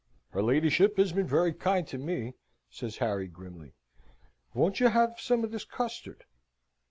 "Her 0.31 0.41
ladyship 0.41 0.97
has 0.97 1.13
been 1.13 1.27
very 1.27 1.53
kind 1.53 1.87
to 1.89 1.99
me," 1.99 2.33
says 2.71 2.97
Harry, 2.97 3.27
grimly. 3.27 3.75
"Won't 4.55 4.79
you 4.79 4.87
have 4.87 5.19
some 5.19 5.43
of 5.43 5.51
this 5.51 5.63
custard?" 5.63 6.23